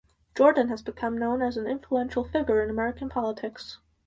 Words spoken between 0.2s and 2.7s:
Jordan has become known as an influential figure